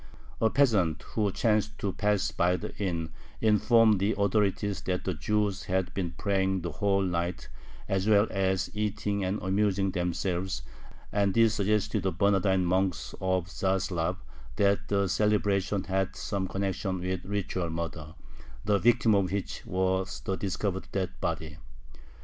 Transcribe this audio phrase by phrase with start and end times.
[0.41, 5.65] A peasant who chanced to pass by the inn informed the authorities that the Jews
[5.65, 7.49] had been praying the whole night
[7.87, 10.63] as well as eating and amusing themselves,
[11.11, 14.17] and this suggested to the Bernardine monks of Zaslav
[14.55, 18.15] that the celebration had some connection with ritual murder,
[18.65, 21.57] the victim of which was the discovered dead body.